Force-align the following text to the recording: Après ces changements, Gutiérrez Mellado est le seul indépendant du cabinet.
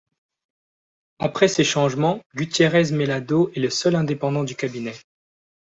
Après 1.19 1.47
ces 1.47 1.63
changements, 1.63 2.23
Gutiérrez 2.33 2.89
Mellado 2.91 3.51
est 3.55 3.59
le 3.59 3.69
seul 3.69 3.93
indépendant 3.95 4.43
du 4.43 4.55
cabinet. 4.55 4.95